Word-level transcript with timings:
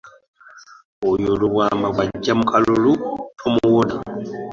Oyo 1.09 1.31
Lubwama 1.39 1.87
bw'ajja 1.93 2.33
mu 2.39 2.45
kalulu 2.51 2.91
tomuwona. 3.39 3.95